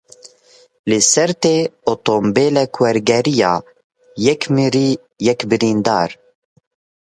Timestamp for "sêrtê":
1.11-1.55